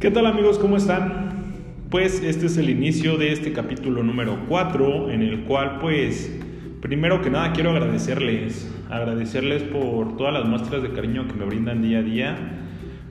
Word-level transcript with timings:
¿Qué 0.00 0.12
tal 0.12 0.26
amigos? 0.26 0.60
¿Cómo 0.60 0.76
están? 0.76 1.56
Pues 1.90 2.22
este 2.22 2.46
es 2.46 2.56
el 2.56 2.70
inicio 2.70 3.16
de 3.16 3.32
este 3.32 3.52
capítulo 3.52 4.04
número 4.04 4.38
4 4.48 5.10
en 5.10 5.22
el 5.22 5.40
cual 5.40 5.80
pues 5.80 6.38
primero 6.80 7.20
que 7.20 7.30
nada 7.30 7.52
quiero 7.52 7.70
agradecerles, 7.70 8.72
agradecerles 8.88 9.64
por 9.64 10.16
todas 10.16 10.32
las 10.32 10.44
muestras 10.44 10.84
de 10.84 10.92
cariño 10.92 11.26
que 11.26 11.34
me 11.34 11.44
brindan 11.44 11.82
día 11.82 11.98
a 11.98 12.02
día, 12.02 12.38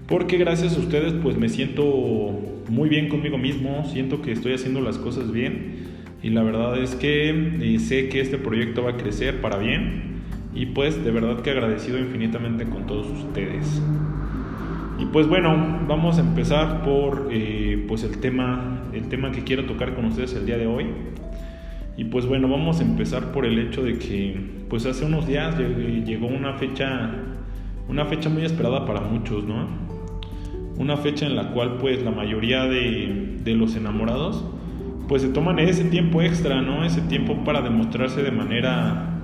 porque 0.07 0.37
gracias 0.37 0.77
a 0.77 0.79
ustedes 0.79 1.11
pues 1.11 1.35
me 1.35 1.49
siento 1.49 1.83
muy 2.69 2.87
bien 2.87 3.09
conmigo 3.09 3.37
mismo, 3.37 3.83
siento 3.91 4.21
que 4.21 4.31
estoy 4.31 4.53
haciendo 4.53 4.79
las 4.79 4.97
cosas 4.97 5.29
bien 5.33 5.87
y 6.23 6.29
la 6.29 6.41
verdad 6.41 6.81
es 6.81 6.95
que 6.95 7.31
eh, 7.59 7.79
sé 7.79 8.07
que 8.07 8.21
este 8.21 8.37
proyecto 8.37 8.83
va 8.83 8.91
a 8.91 8.95
crecer 8.95 9.41
para 9.41 9.57
bien 9.57 10.21
y 10.55 10.67
pues 10.67 11.03
de 11.03 11.11
verdad 11.11 11.41
que 11.41 11.51
agradecido 11.51 11.99
infinitamente 11.99 12.63
con 12.63 12.87
todos 12.87 13.07
ustedes. 13.07 13.81
Pues 15.13 15.27
bueno, 15.27 15.85
vamos 15.87 16.17
a 16.17 16.21
empezar 16.21 16.83
por 16.83 17.29
eh, 17.31 17.85
pues 17.87 18.03
el 18.03 18.19
tema, 18.19 18.83
el 18.93 19.07
tema 19.07 19.31
que 19.31 19.43
quiero 19.43 19.65
tocar 19.65 19.95
con 19.95 20.05
ustedes 20.05 20.33
el 20.33 20.45
día 20.45 20.57
de 20.57 20.67
hoy. 20.67 20.85
Y 21.95 22.05
pues 22.05 22.25
bueno, 22.25 22.47
vamos 22.47 22.79
a 22.79 22.83
empezar 22.83 23.31
por 23.31 23.45
el 23.45 23.57
hecho 23.57 23.83
de 23.83 23.97
que 23.97 24.39
pues 24.69 24.85
hace 24.85 25.05
unos 25.05 25.25
días 25.25 25.57
llegó 25.57 26.27
una 26.27 26.53
fecha, 26.53 27.11
una 27.87 28.05
fecha 28.05 28.29
muy 28.29 28.43
esperada 28.43 28.85
para 28.85 29.01
muchos, 29.01 29.45
¿no? 29.45 29.67
Una 30.77 30.97
fecha 30.97 31.25
en 31.25 31.35
la 31.35 31.51
cual 31.51 31.77
pues 31.79 32.03
la 32.03 32.11
mayoría 32.11 32.65
de, 32.65 33.39
de 33.43 33.55
los 33.55 33.75
enamorados 33.75 34.45
pues 35.07 35.21
se 35.21 35.29
toman 35.29 35.57
ese 35.59 35.85
tiempo 35.85 36.21
extra, 36.21 36.61
¿no? 36.61 36.83
Ese 36.83 37.01
tiempo 37.01 37.43
para 37.43 37.61
demostrarse 37.61 38.21
de 38.21 38.31
manera 38.31 39.21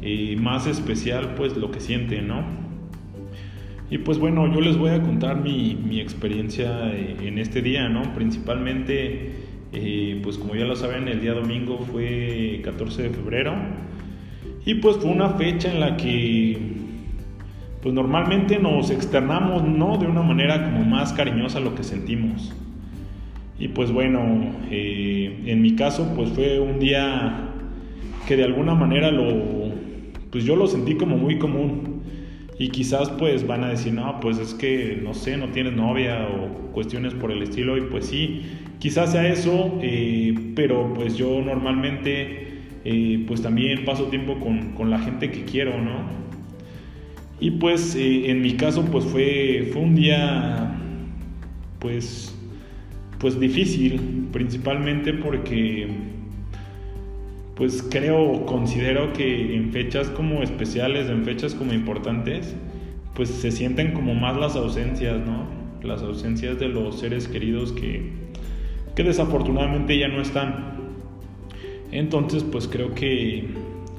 eh, 0.00 0.36
más 0.40 0.66
especial 0.66 1.34
pues 1.36 1.56
lo 1.56 1.70
que 1.70 1.80
sienten, 1.80 2.28
¿no? 2.28 2.63
Y 3.94 3.98
pues 3.98 4.18
bueno, 4.18 4.52
yo 4.52 4.60
les 4.60 4.76
voy 4.76 4.90
a 4.90 5.00
contar 5.00 5.40
mi, 5.40 5.76
mi 5.76 6.00
experiencia 6.00 6.92
eh, 6.92 7.14
en 7.22 7.38
este 7.38 7.62
día, 7.62 7.88
¿no? 7.88 8.02
Principalmente, 8.12 9.30
eh, 9.72 10.20
pues 10.20 10.36
como 10.36 10.56
ya 10.56 10.64
lo 10.64 10.74
saben, 10.74 11.06
el 11.06 11.20
día 11.20 11.32
domingo 11.32 11.78
fue 11.78 12.60
14 12.64 13.04
de 13.04 13.10
febrero. 13.10 13.54
Y 14.66 14.74
pues 14.74 14.96
fue 14.96 15.12
una 15.12 15.28
fecha 15.34 15.70
en 15.70 15.78
la 15.78 15.96
que, 15.96 16.58
pues 17.82 17.94
normalmente 17.94 18.58
nos 18.58 18.90
externamos, 18.90 19.62
¿no? 19.62 19.96
De 19.96 20.08
una 20.08 20.22
manera 20.22 20.64
como 20.64 20.84
más 20.84 21.12
cariñosa 21.12 21.60
lo 21.60 21.76
que 21.76 21.84
sentimos. 21.84 22.52
Y 23.60 23.68
pues 23.68 23.92
bueno, 23.92 24.56
eh, 24.72 25.40
en 25.46 25.62
mi 25.62 25.76
caso, 25.76 26.14
pues 26.16 26.30
fue 26.30 26.58
un 26.58 26.80
día 26.80 27.48
que 28.26 28.36
de 28.36 28.42
alguna 28.42 28.74
manera 28.74 29.12
lo, 29.12 29.70
pues 30.32 30.42
yo 30.44 30.56
lo 30.56 30.66
sentí 30.66 30.96
como 30.96 31.16
muy 31.16 31.38
común 31.38 31.93
y 32.58 32.68
quizás 32.68 33.10
pues 33.10 33.46
van 33.46 33.64
a 33.64 33.70
decir, 33.70 33.92
no, 33.92 34.20
pues 34.20 34.38
es 34.38 34.54
que 34.54 35.00
no 35.02 35.12
sé, 35.12 35.36
no 35.36 35.48
tienes 35.48 35.72
novia 35.72 36.28
o 36.28 36.72
cuestiones 36.72 37.12
por 37.14 37.32
el 37.32 37.42
estilo. 37.42 37.76
Y 37.76 37.82
pues 37.82 38.06
sí, 38.06 38.42
quizás 38.78 39.12
sea 39.12 39.26
eso, 39.28 39.78
eh, 39.82 40.34
pero 40.54 40.92
pues 40.94 41.16
yo 41.16 41.40
normalmente 41.42 42.60
eh, 42.84 43.24
pues 43.26 43.42
también 43.42 43.84
paso 43.84 44.04
tiempo 44.04 44.38
con, 44.38 44.72
con, 44.72 44.90
la 44.90 44.98
gente 45.00 45.30
que 45.30 45.44
quiero, 45.44 45.80
¿no? 45.80 46.24
Y 47.40 47.52
pues 47.52 47.96
eh, 47.96 48.30
en 48.30 48.40
mi 48.40 48.52
caso 48.52 48.84
pues 48.84 49.04
fue, 49.04 49.70
fue 49.72 49.82
un 49.82 49.96
día 49.96 50.78
pues, 51.80 52.38
pues 53.18 53.38
difícil, 53.40 54.28
principalmente 54.32 55.12
porque 55.12 55.88
pues 57.56 57.86
creo, 57.88 58.46
considero 58.46 59.12
que 59.12 59.54
en 59.54 59.70
fechas 59.70 60.08
como 60.10 60.42
especiales, 60.42 61.08
en 61.08 61.24
fechas 61.24 61.54
como 61.54 61.72
importantes, 61.72 62.56
pues 63.14 63.28
se 63.28 63.52
sienten 63.52 63.92
como 63.92 64.14
más 64.14 64.36
las 64.36 64.56
ausencias, 64.56 65.20
¿no? 65.24 65.46
Las 65.82 66.02
ausencias 66.02 66.58
de 66.58 66.68
los 66.68 66.98
seres 66.98 67.28
queridos 67.28 67.70
que, 67.72 68.10
que 68.96 69.04
desafortunadamente 69.04 69.96
ya 69.96 70.08
no 70.08 70.20
están. 70.20 70.74
Entonces, 71.92 72.42
pues 72.42 72.66
creo 72.66 72.92
que, 72.92 73.50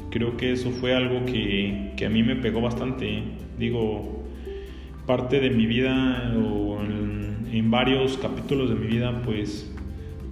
creo 0.09 0.35
que 0.35 0.51
eso 0.51 0.71
fue 0.71 0.93
algo 0.93 1.25
que, 1.25 1.93
que 1.95 2.07
a 2.07 2.09
mí 2.09 2.23
me 2.23 2.35
pegó 2.35 2.59
bastante. 2.59 3.23
Digo, 3.57 4.21
parte 5.05 5.39
de 5.39 5.49
mi 5.49 5.65
vida 5.65 6.33
o 6.35 6.81
en, 6.81 7.47
en 7.53 7.71
varios 7.71 8.17
capítulos 8.17 8.67
de 8.69 8.75
mi 8.75 8.87
vida, 8.87 9.21
pues, 9.23 9.73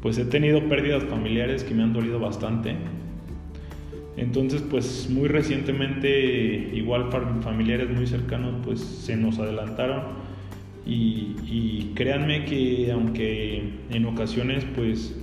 pues 0.02 0.18
he 0.18 0.26
tenido 0.26 0.68
pérdidas 0.68 1.06
familiares 1.06 1.64
que 1.64 1.74
me 1.74 1.84
han 1.84 1.94
dolido 1.94 2.20
bastante 2.20 2.76
entonces, 4.16 4.62
pues 4.62 5.10
muy 5.10 5.28
recientemente, 5.28 6.72
igual 6.74 7.10
familiares 7.42 7.90
muy 7.90 8.06
cercanos, 8.06 8.54
pues 8.64 8.80
se 8.80 9.16
nos 9.16 9.40
adelantaron 9.40 10.04
y, 10.86 11.92
créanme 11.96 12.46
que 12.46 12.92
aunque 12.92 13.72
en 13.90 14.06
ocasiones, 14.06 14.66
pues, 14.76 15.16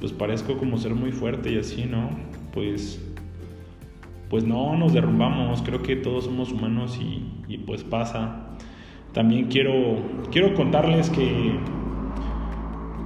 pues 0.00 0.12
parezco 0.12 0.58
como 0.58 0.78
ser 0.78 0.94
muy 0.94 1.12
fuerte 1.12 1.52
y 1.52 1.58
así, 1.58 1.84
¿no? 1.84 2.10
Pues, 2.52 3.00
pues 4.28 4.44
no 4.44 4.76
nos 4.76 4.92
derrumbamos, 4.92 5.62
creo 5.62 5.82
que 5.82 5.96
todos 5.96 6.24
somos 6.24 6.52
humanos 6.52 6.98
y, 7.00 7.22
y 7.52 7.58
pues 7.58 7.82
pasa. 7.82 8.58
También 9.12 9.46
quiero, 9.46 10.02
quiero 10.30 10.54
contarles 10.54 11.08
que 11.08 11.58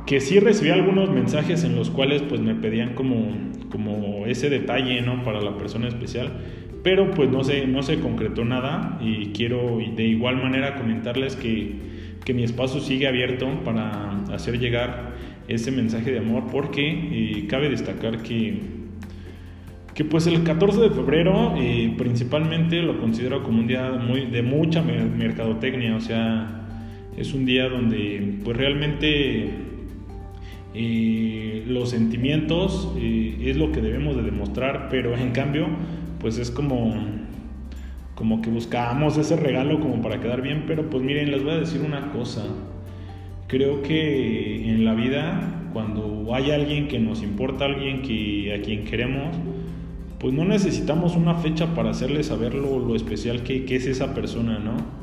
que 0.07 0.21
sí 0.21 0.41
recibí 0.41 0.71
algunos 0.71 1.11
mensajes 1.11 1.65
en 1.65 1.77
los 1.77 1.91
cuales 1.91 2.23
pues 2.23 2.41
me 2.41 2.55
pedían 2.55 2.95
como, 2.95 3.33
como 3.71 4.27
ese 4.27 4.51
detalle, 4.51 5.01
¿no? 5.03 5.23
Para 5.23 5.41
la 5.41 5.57
persona 5.57 5.89
especial, 5.89 6.33
pero 6.83 7.13
pues 7.13 7.31
no 7.31 7.45
se, 7.45 7.67
no 7.67 7.83
se 7.83 8.01
concretó 8.01 8.45
nada 8.45 8.99
y 9.01 9.27
quiero 9.27 9.79
de 9.79 10.05
igual 10.05 10.37
manera 10.37 10.75
comentarles 10.75 11.37
que, 11.37 11.77
que 12.25 12.35
mi 12.35 12.43
espacio 12.43 12.81
sigue 12.81 13.07
abierto 13.07 13.49
para 13.65 14.23
hacer 14.33 14.59
llegar 14.59 15.15
ese 15.49 15.71
mensaje 15.71 16.11
de 16.11 16.19
amor 16.19 16.45
porque 16.51 16.89
eh, 16.91 17.47
cabe 17.49 17.69
destacar 17.69 18.23
que, 18.23 18.59
que 19.95 20.05
pues 20.05 20.27
el 20.27 20.43
14 20.43 20.81
de 20.81 20.91
febrero 20.91 21.55
eh, 21.57 21.95
principalmente 21.97 22.83
lo 22.83 22.99
considero 22.99 23.43
como 23.45 23.61
un 23.61 23.67
día 23.69 23.93
muy, 23.93 24.27
de 24.27 24.43
mucha 24.43 24.83
mercadotecnia, 24.83 25.95
o 25.95 26.01
sea, 26.01 26.59
es 27.17 27.35
un 27.35 27.45
día 27.45 27.69
donde 27.69 28.39
pues 28.43 28.57
realmente 28.57 29.51
los 30.75 31.91
sentimientos 31.91 32.93
es 32.97 33.57
lo 33.57 33.73
que 33.73 33.81
debemos 33.81 34.17
de 34.17 34.23
demostrar, 34.23 34.89
pero 34.91 35.17
en 35.17 35.33
cambio, 35.33 35.67
pues 36.19 36.39
es 36.39 36.51
como, 36.51 36.95
como 38.15 38.41
que 38.41 38.51
buscamos 38.51 39.19
ese 39.19 39.37
regalo 39.37 39.81
como 39.81 40.01
para 40.01 40.21
quedar 40.21 40.43
bien, 40.43 40.65
pero 40.67 40.89
pues 40.89 41.03
miren, 41.03 41.31
les 41.31 41.43
voy 41.43 41.53
a 41.53 41.59
decir 41.59 41.83
una 41.83 42.13
cosa. 42.13 42.45
Creo 43.49 43.83
que 43.83 44.71
en 44.71 44.85
la 44.85 44.95
vida, 44.95 45.69
cuando 45.73 46.35
hay 46.35 46.51
alguien 46.53 46.89
que 46.89 46.99
nos 46.99 47.23
importa, 47.23 47.67
alguien 47.67 48.03
que, 48.03 48.55
a 48.55 48.63
quien 48.63 48.85
queremos, 48.85 49.37
pues 50.19 50.33
no 50.33 50.45
necesitamos 50.45 51.17
una 51.17 51.35
fecha 51.35 51.75
para 51.75 51.91
hacerle 51.91 52.23
saber 52.23 52.55
lo, 52.55 52.95
especial 52.95 53.43
que, 53.43 53.65
que 53.65 53.77
es 53.77 53.87
esa 53.87 54.15
persona, 54.15 54.59
¿no? 54.59 55.02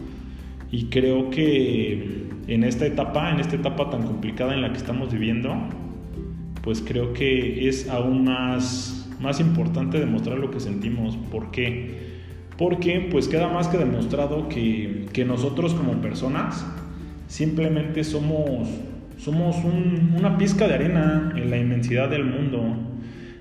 Y 0.72 0.85
creo 0.85 1.30
que 1.30 2.28
en 2.47 2.63
esta 2.63 2.85
etapa, 2.85 3.31
en 3.31 3.40
esta 3.40 3.56
etapa 3.56 3.90
tan 3.90 4.03
complicada 4.03 4.53
en 4.53 4.62
la 4.62 4.72
que 4.72 4.78
estamos 4.78 5.12
viviendo, 5.12 5.56
pues 6.63 6.81
creo 6.85 7.13
que 7.13 7.68
es 7.68 7.90
aún 7.90 8.24
más, 8.25 9.09
más 9.19 9.40
importante 9.40 10.00
demostrar 10.00 10.38
lo 10.38 10.52
que 10.52 10.59
sentimos. 10.59 11.18
¿Por 11.31 11.52
qué? 11.52 12.09
Porque 12.57 13.07
pues 13.12 13.28
queda 13.28 13.47
más 13.47 13.68
que 13.68 13.78
demostrado 13.78 14.50
que, 14.50 15.06
que 15.13 15.25
nosotros 15.25 15.74
como 15.74 15.94
personas 16.02 16.66
simplemente 17.28 18.03
somos, 18.03 18.68
somos 19.18 19.56
una 19.63 20.38
pizca 20.38 20.68
de 20.68 20.74
arena 20.74 21.34
en 21.36 21.50
la 21.50 21.57
inmensidad 21.57 22.09
del 22.09 22.25
mundo, 22.25 22.75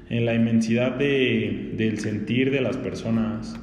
en 0.08 0.24
la 0.24 0.34
inmensidad 0.34 0.92
de, 0.92 1.74
del 1.76 1.98
sentir 1.98 2.50
de 2.50 2.60
las 2.60 2.76
personas. 2.76 3.58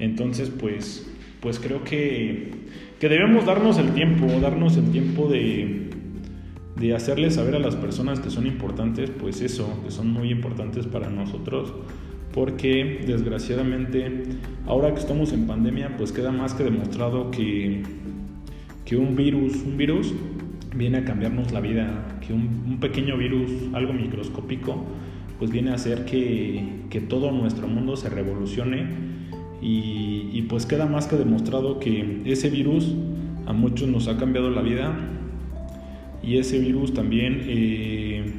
Entonces 0.00 0.50
pues, 0.50 1.13
pues 1.44 1.60
creo 1.60 1.84
que 1.84 2.64
que 3.04 3.10
debemos 3.10 3.44
darnos 3.44 3.76
el 3.78 3.90
tiempo, 3.92 4.26
darnos 4.40 4.78
el 4.78 4.90
tiempo 4.90 5.28
de, 5.28 5.90
de 6.76 6.94
hacerles 6.94 7.34
saber 7.34 7.54
a 7.54 7.58
las 7.58 7.76
personas 7.76 8.18
que 8.18 8.30
son 8.30 8.46
importantes, 8.46 9.10
pues 9.10 9.42
eso, 9.42 9.82
que 9.84 9.90
son 9.90 10.10
muy 10.10 10.30
importantes 10.30 10.86
para 10.86 11.10
nosotros, 11.10 11.74
porque 12.32 13.02
desgraciadamente 13.06 14.22
ahora 14.66 14.94
que 14.94 15.00
estamos 15.00 15.34
en 15.34 15.46
pandemia, 15.46 15.98
pues 15.98 16.12
queda 16.12 16.32
más 16.32 16.54
que 16.54 16.64
demostrado 16.64 17.30
que, 17.30 17.82
que 18.86 18.96
un 18.96 19.16
virus, 19.16 19.56
un 19.64 19.76
virus 19.76 20.14
viene 20.74 20.96
a 20.96 21.04
cambiarnos 21.04 21.52
la 21.52 21.60
vida, 21.60 22.18
que 22.26 22.32
un, 22.32 22.78
pequeño 22.80 23.18
virus, 23.18 23.50
algo 23.72 23.92
microscópico, 23.92 24.82
pues 25.38 25.50
viene 25.50 25.72
a 25.72 25.74
hacer 25.74 26.06
que, 26.06 26.84
que 26.90 27.00
todo 27.00 27.30
nuestro 27.32 27.68
mundo 27.68 27.96
se 27.96 28.08
revolucione 28.08 29.13
y, 29.62 30.42
pues 30.48 30.66
queda 30.66 30.86
más 30.86 31.06
que 31.06 31.16
demostrado 31.16 31.78
que 31.78 32.20
ese 32.26 32.50
virus 32.50 32.94
a 33.46 33.52
muchos 33.52 33.88
nos 33.88 34.08
ha 34.08 34.18
cambiado 34.18 34.50
la 34.50 34.60
vida 34.60 34.94
y 36.22 36.36
ese 36.36 36.58
virus 36.58 36.92
también 36.92 37.42
eh, 37.46 38.32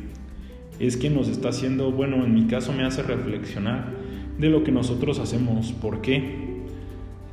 es 0.80 0.98
quien 0.98 1.16
nos 1.16 1.28
está 1.28 1.50
haciendo, 1.50 1.92
bueno, 1.92 2.24
en 2.24 2.34
mi 2.34 2.46
caso 2.46 2.74
me 2.74 2.84
hace 2.84 3.02
reflexionar 3.04 3.92
de 4.38 4.50
lo 4.50 4.64
que 4.64 4.72
nosotros 4.72 5.20
hacemos. 5.20 5.72
¿Por 5.72 6.02
qué? 6.02 6.46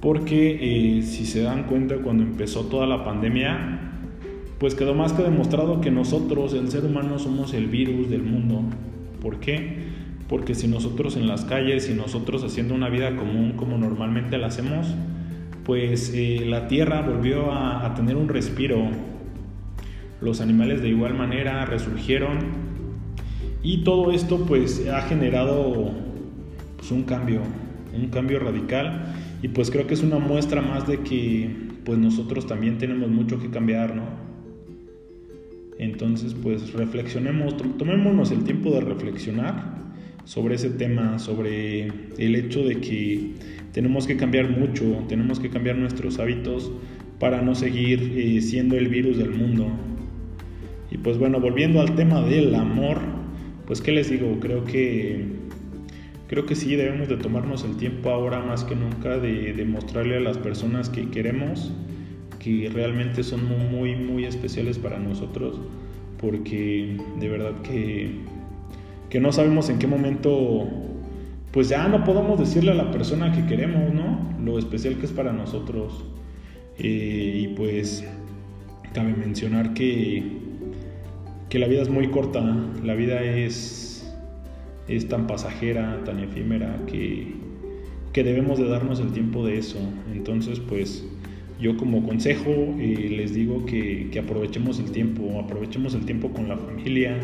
Porque 0.00 0.98
eh, 0.98 1.02
si 1.02 1.26
se 1.26 1.42
dan 1.42 1.64
cuenta 1.64 1.96
cuando 1.96 2.22
empezó 2.22 2.62
toda 2.62 2.86
la 2.86 3.04
pandemia, 3.04 3.92
pues 4.58 4.74
quedó 4.74 4.94
más 4.94 5.12
que 5.12 5.22
demostrado 5.22 5.80
que 5.80 5.90
nosotros, 5.90 6.54
el 6.54 6.70
ser 6.70 6.84
humano, 6.84 7.18
somos 7.18 7.54
el 7.54 7.66
virus 7.66 8.08
del 8.10 8.22
mundo. 8.22 8.62
¿Por 9.20 9.40
qué? 9.40 9.92
Porque 10.32 10.54
si 10.54 10.66
nosotros 10.66 11.18
en 11.18 11.28
las 11.28 11.44
calles, 11.44 11.84
si 11.84 11.92
nosotros 11.92 12.42
haciendo 12.42 12.74
una 12.74 12.88
vida 12.88 13.16
común 13.16 13.52
como 13.54 13.76
normalmente 13.76 14.38
la 14.38 14.46
hacemos, 14.46 14.86
pues 15.62 16.10
eh, 16.14 16.46
la 16.46 16.68
tierra 16.68 17.02
volvió 17.02 17.52
a, 17.52 17.92
tener 17.94 18.16
un 18.16 18.30
respiro. 18.30 18.78
Los 20.22 20.40
animales 20.40 20.80
de 20.80 20.88
igual 20.88 21.12
manera 21.12 21.66
resurgieron 21.66 22.38
y 23.62 23.84
todo 23.84 24.10
esto 24.10 24.46
pues 24.46 24.88
ha 24.88 25.02
generado 25.02 25.90
pues, 26.78 26.90
un 26.92 27.02
cambio, 27.02 27.42
un 27.94 28.08
cambio 28.08 28.38
radical 28.38 29.14
y 29.42 29.48
pues 29.48 29.70
creo 29.70 29.86
que 29.86 29.92
es 29.92 30.02
una 30.02 30.18
muestra 30.18 30.62
más 30.62 30.88
de 30.88 31.00
que 31.00 31.54
pues 31.84 31.98
nosotros 31.98 32.46
también 32.46 32.78
tenemos 32.78 33.10
mucho 33.10 33.38
que 33.38 33.50
cambiar, 33.50 33.94
¿no? 33.94 34.04
Entonces 35.78 36.34
pues 36.42 36.72
reflexionemos, 36.72 37.54
tomémonos 37.76 38.30
el 38.30 38.44
tiempo 38.44 38.70
de 38.70 38.80
reflexionar 38.80 39.82
sobre 40.24 40.54
ese 40.54 40.70
tema, 40.70 41.18
sobre 41.18 41.88
el 42.18 42.34
hecho 42.34 42.64
de 42.64 42.80
que 42.80 43.32
tenemos 43.72 44.06
que 44.06 44.16
cambiar 44.16 44.50
mucho, 44.50 45.04
tenemos 45.08 45.40
que 45.40 45.50
cambiar 45.50 45.76
nuestros 45.76 46.18
hábitos 46.18 46.70
para 47.18 47.42
no 47.42 47.54
seguir 47.54 48.12
eh, 48.16 48.40
siendo 48.40 48.76
el 48.76 48.88
virus 48.88 49.16
del 49.18 49.30
mundo. 49.30 49.68
Y 50.90 50.98
pues 50.98 51.18
bueno, 51.18 51.40
volviendo 51.40 51.80
al 51.80 51.94
tema 51.94 52.20
del 52.22 52.54
amor, 52.54 52.98
pues 53.66 53.80
qué 53.80 53.92
les 53.92 54.10
digo, 54.10 54.38
creo 54.40 54.64
que 54.64 55.42
creo 56.28 56.46
que 56.46 56.54
sí 56.54 56.76
debemos 56.76 57.08
de 57.08 57.18
tomarnos 57.18 57.62
el 57.64 57.76
tiempo 57.76 58.10
ahora 58.10 58.40
más 58.40 58.64
que 58.64 58.74
nunca 58.74 59.18
de 59.18 59.52
demostrarle 59.52 60.16
a 60.16 60.20
las 60.20 60.38
personas 60.38 60.88
que 60.88 61.10
queremos 61.10 61.72
que 62.38 62.70
realmente 62.72 63.22
son 63.22 63.44
muy 63.70 63.94
muy 63.94 64.24
especiales 64.24 64.78
para 64.78 64.98
nosotros 64.98 65.60
porque 66.18 66.96
de 67.20 67.28
verdad 67.28 67.60
que 67.60 68.12
que 69.12 69.20
no 69.20 69.30
sabemos 69.30 69.68
en 69.68 69.78
qué 69.78 69.86
momento, 69.86 70.66
pues 71.50 71.68
ya 71.68 71.86
no 71.86 72.02
podemos 72.02 72.40
decirle 72.40 72.70
a 72.70 72.74
la 72.74 72.90
persona 72.90 73.30
que 73.30 73.44
queremos, 73.44 73.92
¿no? 73.92 74.18
Lo 74.42 74.58
especial 74.58 74.96
que 74.96 75.04
es 75.04 75.12
para 75.12 75.34
nosotros. 75.34 76.02
Eh, 76.78 77.42
y 77.42 77.48
pues 77.48 78.06
cabe 78.94 79.12
mencionar 79.12 79.74
que, 79.74 80.22
que 81.50 81.58
la 81.58 81.66
vida 81.66 81.82
es 81.82 81.90
muy 81.90 82.08
corta, 82.08 82.40
la 82.82 82.94
vida 82.94 83.22
es, 83.22 84.10
es 84.88 85.06
tan 85.10 85.26
pasajera, 85.26 86.02
tan 86.06 86.18
efímera, 86.20 86.80
que, 86.86 87.34
que 88.14 88.24
debemos 88.24 88.58
de 88.58 88.66
darnos 88.66 88.98
el 88.98 89.12
tiempo 89.12 89.44
de 89.44 89.58
eso. 89.58 89.78
Entonces, 90.10 90.58
pues 90.58 91.04
yo 91.60 91.76
como 91.76 92.02
consejo 92.06 92.50
eh, 92.78 93.10
les 93.14 93.34
digo 93.34 93.66
que, 93.66 94.08
que 94.10 94.20
aprovechemos 94.20 94.78
el 94.78 94.90
tiempo, 94.90 95.38
aprovechemos 95.38 95.94
el 95.94 96.06
tiempo 96.06 96.30
con 96.30 96.48
la 96.48 96.56
familia, 96.56 97.18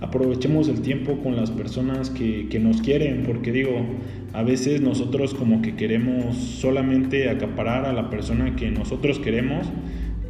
aprovechemos 0.00 0.68
el 0.68 0.80
tiempo 0.80 1.18
con 1.18 1.36
las 1.36 1.50
personas 1.50 2.10
que, 2.10 2.58
nos 2.60 2.80
quieren, 2.82 3.24
porque 3.24 3.52
digo, 3.52 3.84
a 4.32 4.42
veces 4.42 4.80
nosotros 4.80 5.34
como 5.34 5.62
que 5.62 5.76
queremos 5.76 6.36
solamente 6.36 7.28
acaparar 7.28 7.84
a 7.86 7.92
la 7.92 8.10
persona 8.10 8.56
que 8.56 8.70
nosotros 8.70 9.18
queremos, 9.18 9.66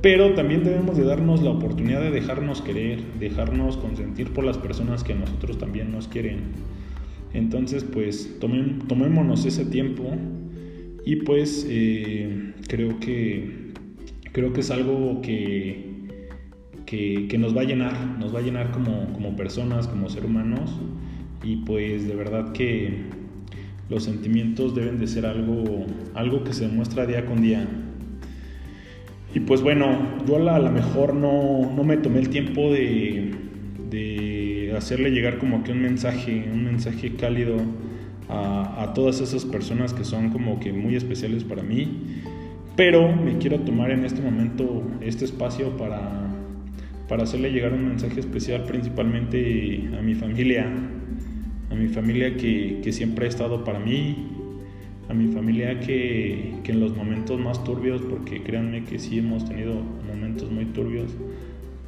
pero 0.03 0.35
también 0.35 0.65
debemos 0.65 0.97
de 0.97 1.05
darnos 1.05 1.43
la 1.43 1.51
oportunidad 1.51 2.01
de 2.01 2.11
dejarnos 2.11 2.63
querer, 2.63 3.01
dejarnos 3.19 3.77
consentir 3.77 4.33
por 4.33 4.45
las 4.45 4.59
personas 4.59 5.05
que 5.05 5.15
nosotros 5.15 5.59
también 5.59 5.93
nos 5.93 6.09
quieren. 6.09 6.39
Entonces, 7.33 7.85
pues 7.85 8.39
tomémonos 8.41 9.45
ese 9.45 9.65
tiempo 9.67 10.05
y 11.05 11.17
pues 11.17 11.67
eh, 11.69 12.55
creo 12.67 12.99
que 12.99 13.71
creo 14.33 14.53
que 14.53 14.61
es 14.61 14.71
algo 14.71 15.21
que 15.23 15.90
que, 16.91 17.39
nos 17.39 17.57
va 17.57 17.61
a 17.61 17.65
llenar, 17.65 17.95
nos 18.19 18.35
va 18.35 18.41
a 18.41 18.43
llenar 18.43 18.73
como, 18.73 19.13
como 19.13 19.37
personas, 19.37 19.87
como 19.87 20.09
seres 20.09 20.29
humanos 20.29 20.73
y 21.45 21.59
pues 21.59 22.09
de 22.09 22.17
verdad 22.17 22.53
que 22.53 23.05
los 23.89 24.03
sentimientos 24.05 24.75
deben 24.75 24.99
de 24.99 25.07
ser 25.07 25.25
algo, 25.25 25.87
algo 26.15 26.43
que 26.43 26.53
se 26.53 26.67
demuestra 26.67 27.07
día 27.07 27.27
con 27.27 27.43
día. 27.43 27.65
Y 29.33 29.41
pues 29.41 29.63
bueno, 29.63 29.97
yo 30.27 30.37
a 30.51 30.59
lo 30.59 30.71
mejor 30.73 31.15
no, 31.15 31.73
no, 31.73 31.85
me 31.85 31.97
tomé 31.97 32.19
el 32.19 32.29
tiempo 32.29 32.73
de, 32.73 33.35
de, 33.89 34.75
hacerle 34.77 35.11
llegar 35.11 35.39
como 35.39 35.63
que 35.63 35.71
un 35.71 35.83
mensaje, 35.83 36.49
un 36.53 36.65
mensaje 36.65 37.15
cálido 37.15 37.57
a, 38.29 38.83
a, 38.83 38.95
todas 38.95 39.21
esas 39.21 39.45
personas 39.45 39.93
que 39.93 40.03
son 40.03 40.31
como 40.31 40.59
que 40.59 40.73
muy 40.73 40.97
especiales 40.97 41.45
para 41.45 41.63
mí. 41.63 41.89
Pero 42.75 43.15
me 43.15 43.39
quiero 43.39 43.61
tomar 43.61 43.93
en 43.93 44.05
este 44.05 44.21
momento 44.21 44.83
este 45.01 45.25
espacio 45.25 45.77
para 45.77 46.30
para 47.11 47.25
hacerle 47.25 47.51
llegar 47.51 47.73
un 47.73 47.89
mensaje 47.89 48.21
especial 48.21 48.63
principalmente 48.67 49.91
a 49.99 50.01
mi 50.01 50.15
familia, 50.15 50.65
a 51.69 51.75
mi 51.75 51.89
familia 51.89 52.37
que, 52.37 52.89
siempre 52.93 53.27
ha 53.27 53.29
estado 53.29 53.65
para 53.65 53.81
mí, 53.81 54.29
a 55.09 55.15
mi 55.15 55.33
familia 55.33 55.81
que, 55.81 56.61
en 56.65 56.79
los 56.79 56.95
momentos 56.95 57.41
más 57.41 57.65
turbios, 57.65 58.01
porque 58.01 58.45
créanme 58.45 58.85
que 58.85 59.01
sí 59.01 59.19
hemos 59.19 59.45
tenido 59.45 59.75
momentos 60.07 60.53
muy 60.53 60.67
turbios, 60.67 61.11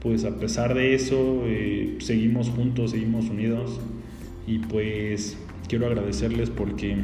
pues 0.01 0.25
a 0.25 0.41
pesar 0.41 0.75
de 0.75 0.97
eso 0.97 1.45
eh, 1.47 1.99
seguimos 2.01 2.51
juntos, 2.51 2.91
seguimos 2.91 3.31
unidos 3.31 3.81
y 4.49 4.59
pues 4.59 5.39
quiero 5.69 5.87
agradecerles 5.87 6.51
porque 6.51 6.97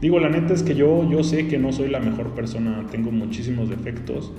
digo 0.00 0.20
la 0.20 0.28
neta 0.28 0.54
es 0.54 0.62
que 0.62 0.76
yo, 0.76 1.10
yo 1.10 1.24
sé 1.24 1.48
que 1.48 1.58
no 1.58 1.72
soy 1.72 1.88
la 1.88 1.98
mejor 1.98 2.32
persona, 2.36 2.86
tengo 2.92 3.10
muchísimos 3.10 3.68
defectos 3.68 4.32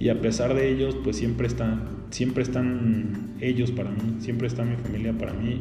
y 0.00 0.08
a 0.08 0.20
pesar 0.20 0.52
de 0.54 0.68
ellos 0.68 0.96
pues 1.04 1.16
siempre 1.16 1.46
están 1.46 1.95
siempre 2.10 2.42
están 2.42 3.34
ellos 3.40 3.70
para 3.70 3.90
mí, 3.90 4.16
siempre 4.20 4.46
está 4.46 4.64
mi 4.64 4.76
familia 4.76 5.12
para 5.12 5.32
mí 5.32 5.60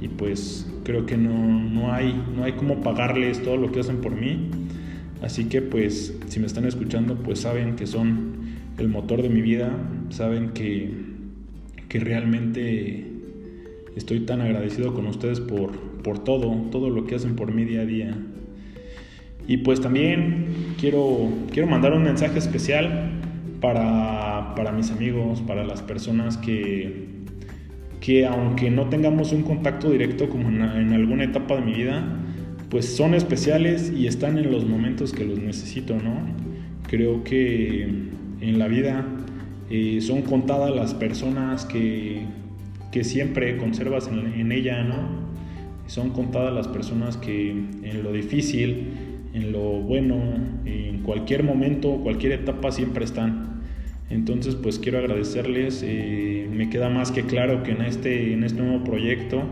y 0.00 0.08
pues 0.08 0.70
creo 0.84 1.06
que 1.06 1.16
no, 1.16 1.92
hay, 1.92 2.14
no 2.36 2.44
hay 2.44 2.52
cómo 2.52 2.82
pagarles 2.82 3.42
todo 3.42 3.56
lo 3.56 3.72
que 3.72 3.80
hacen 3.80 4.00
por 4.00 4.12
mí. 4.12 4.50
Así 5.22 5.46
que 5.46 5.62
pues 5.62 6.16
si 6.28 6.40
me 6.40 6.46
están 6.46 6.64
escuchando 6.64 7.16
pues 7.16 7.40
saben 7.40 7.76
que 7.76 7.86
son 7.86 8.38
el 8.78 8.88
motor 8.88 9.22
de 9.22 9.28
mi 9.28 9.42
vida, 9.42 9.72
saben 10.10 10.50
que, 10.50 10.90
que 11.88 11.98
realmente 11.98 13.04
estoy 13.96 14.20
tan 14.20 14.40
agradecido 14.40 14.94
con 14.94 15.06
ustedes 15.06 15.40
por, 15.40 15.72
por 16.02 16.22
todo, 16.22 16.52
todo 16.70 16.90
lo 16.90 17.06
que 17.06 17.16
hacen 17.16 17.34
por 17.34 17.52
mí 17.52 17.64
día 17.64 17.80
a 17.80 17.86
día. 17.86 18.16
Y 19.48 19.58
pues 19.58 19.80
también 19.80 20.74
quiero, 20.78 21.30
quiero 21.50 21.66
mandar 21.68 21.94
un 21.94 22.04
mensaje 22.04 22.38
especial 22.38 23.17
para, 23.60 24.72
mis 24.72 24.90
amigos, 24.90 25.40
para 25.42 25.64
las 25.64 25.82
personas 25.82 26.36
que, 26.36 27.06
que 28.00 28.26
aunque 28.26 28.70
no 28.70 28.88
tengamos 28.88 29.32
un 29.32 29.42
contacto 29.42 29.90
directo 29.90 30.28
como 30.28 30.48
en, 30.48 30.92
alguna 30.92 31.24
etapa 31.24 31.56
de 31.56 31.62
mi 31.62 31.74
vida, 31.74 32.04
pues 32.70 32.84
son 32.96 33.14
especiales 33.14 33.92
y 33.96 34.06
están 34.06 34.38
en 34.38 34.52
los 34.52 34.66
momentos 34.66 35.12
que 35.12 35.24
los 35.24 35.38
necesito, 35.38 35.94
¿no? 35.96 36.20
Creo 36.86 37.24
que 37.24 37.82
en 38.40 38.58
la 38.58 38.68
vida 38.68 39.04
eh, 39.70 40.00
son 40.00 40.22
contadas 40.22 40.74
las 40.74 40.94
personas 40.94 41.64
que, 41.64 42.22
que 42.92 43.04
siempre 43.04 43.56
conservas 43.56 44.08
en, 44.08 44.40
en, 44.40 44.52
ella, 44.52 44.82
¿no? 44.84 45.28
Son 45.86 46.10
contadas 46.10 46.52
las 46.52 46.68
personas 46.68 47.16
que 47.16 47.50
en 47.50 48.02
lo 48.02 48.12
difícil, 48.12 48.88
en 49.38 49.52
lo 49.52 49.60
bueno, 49.60 50.16
en 50.64 51.02
cualquier 51.02 51.42
momento, 51.42 51.96
cualquier 52.02 52.32
etapa 52.32 52.72
siempre 52.72 53.04
están. 53.04 53.62
Entonces, 54.10 54.54
pues 54.54 54.78
quiero 54.78 54.98
agradecerles. 54.98 55.82
Eh, 55.84 56.48
me 56.52 56.70
queda 56.70 56.88
más 56.88 57.12
que 57.12 57.24
claro 57.24 57.62
que 57.62 57.72
en 57.72 57.82
este, 57.82 58.32
en 58.32 58.42
este 58.42 58.60
nuevo 58.60 58.84
proyecto 58.84 59.42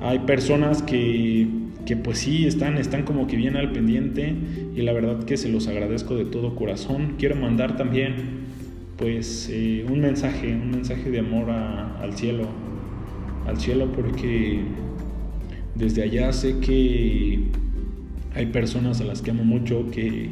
hay 0.00 0.20
personas 0.20 0.82
que, 0.82 1.46
que, 1.86 1.96
pues 1.96 2.18
sí 2.18 2.46
están, 2.46 2.78
están 2.78 3.04
como 3.04 3.26
que 3.26 3.36
bien 3.36 3.56
al 3.56 3.70
pendiente 3.72 4.34
y 4.74 4.82
la 4.82 4.92
verdad 4.92 5.24
que 5.24 5.36
se 5.36 5.48
los 5.48 5.68
agradezco 5.68 6.16
de 6.16 6.24
todo 6.24 6.56
corazón. 6.56 7.14
Quiero 7.18 7.36
mandar 7.36 7.76
también 7.76 8.42
pues 8.96 9.48
eh, 9.52 9.84
un 9.88 10.00
mensaje, 10.00 10.52
un 10.54 10.70
mensaje 10.70 11.10
de 11.10 11.20
amor 11.20 11.50
al 11.50 12.12
cielo, 12.14 12.48
al 13.46 13.58
cielo 13.58 13.92
porque 13.92 14.60
desde 15.74 16.02
allá 16.02 16.32
sé 16.32 16.58
que 16.60 17.40
hay 18.34 18.46
personas 18.46 19.00
a 19.00 19.04
las 19.04 19.22
que 19.22 19.30
amo 19.30 19.44
mucho 19.44 19.90
que, 19.90 20.30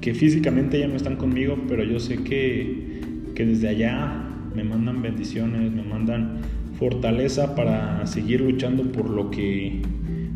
que 0.00 0.14
físicamente 0.14 0.78
ya 0.78 0.88
no 0.88 0.96
están 0.96 1.16
conmigo, 1.16 1.56
pero 1.68 1.84
yo 1.84 1.98
sé 2.00 2.22
que, 2.22 3.00
que 3.34 3.46
desde 3.46 3.68
allá 3.68 4.24
me 4.54 4.64
mandan 4.64 5.02
bendiciones, 5.02 5.72
me 5.72 5.82
mandan 5.82 6.38
fortaleza 6.78 7.54
para 7.54 8.06
seguir 8.06 8.40
luchando 8.40 8.90
por 8.90 9.10
lo 9.10 9.30
que, 9.30 9.82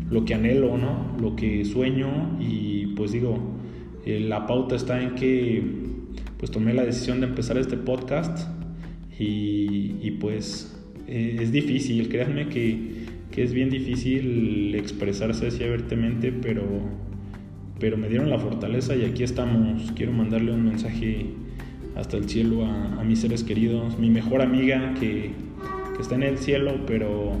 lo 0.09 0.25
que 0.25 0.33
anhelo, 0.33 0.77
¿no? 0.77 1.15
lo 1.19 1.35
que 1.35 1.65
sueño 1.65 2.37
y 2.39 2.87
pues 2.95 3.11
digo, 3.11 3.39
eh, 4.05 4.19
la 4.19 4.47
pauta 4.47 4.75
está 4.75 5.01
en 5.01 5.15
que 5.15 5.63
pues 6.37 6.51
tomé 6.51 6.73
la 6.73 6.85
decisión 6.85 7.21
de 7.21 7.27
empezar 7.27 7.57
este 7.57 7.77
podcast 7.77 8.47
y, 9.17 9.95
y 10.01 10.17
pues 10.19 10.75
eh, 11.07 11.37
es 11.39 11.51
difícil, 11.51 12.09
créanme 12.09 12.47
que 12.49 12.94
que 13.35 13.43
es 13.43 13.53
bien 13.53 13.69
difícil 13.69 14.73
expresarse 14.75 15.47
así 15.47 15.61
abiertamente, 15.61 16.31
pero, 16.31 16.63
pero 17.81 17.97
me 17.97 18.07
dieron 18.07 18.29
la 18.29 18.39
fortaleza 18.39 18.95
y 18.95 19.03
aquí 19.03 19.23
estamos. 19.23 19.91
Quiero 19.91 20.13
mandarle 20.13 20.53
un 20.53 20.63
mensaje 20.63 21.25
hasta 21.97 22.15
el 22.15 22.29
cielo 22.29 22.65
a, 22.65 23.03
mis 23.03 23.19
seres 23.19 23.43
queridos, 23.43 23.99
mi 23.99 24.09
mejor 24.09 24.41
amiga 24.41 24.93
que, 24.99 25.31
está 25.99 26.15
en 26.15 26.23
el 26.23 26.37
cielo, 26.37 26.75
pero, 26.87 27.33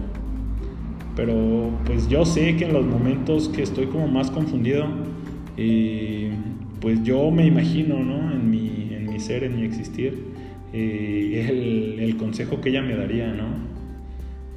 pero 1.15 1.71
pues 1.85 2.09
yo 2.09 2.25
sé 2.25 2.55
que 2.57 2.65
en 2.65 2.73
los 2.73 2.85
momentos 2.85 3.49
que 3.49 3.63
estoy 3.63 3.85
como 3.85 4.07
más 4.07 4.29
confundido, 4.29 4.85
eh, 5.55 6.31
pues 6.81 7.03
yo 7.03 7.31
me 7.31 7.45
imagino, 7.47 8.03
¿no? 8.03 8.31
En 8.33 8.49
mi, 8.49 8.89
en 8.91 9.09
mi 9.09 9.19
ser, 9.19 9.45
en 9.45 9.55
mi 9.55 9.63
existir, 9.65 10.25
eh, 10.73 11.97
el 11.99 12.17
consejo 12.17 12.59
que 12.59 12.69
ella 12.69 12.81
me 12.81 12.95
daría, 12.95 13.33
¿no? 13.33 13.64